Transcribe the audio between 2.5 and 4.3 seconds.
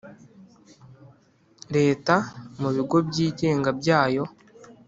mu bigo byigenga byayo